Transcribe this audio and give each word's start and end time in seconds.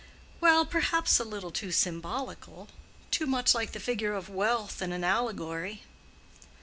"Well, 0.39 0.65
perhaps 0.65 1.19
a 1.19 1.23
little 1.23 1.51
too 1.51 1.71
symbolical—too 1.71 3.27
much 3.27 3.53
like 3.53 3.71
the 3.73 3.79
figure 3.79 4.15
of 4.15 4.29
Wealth 4.29 4.81
in 4.81 4.91
an 4.93 5.03
allegory." 5.03 5.83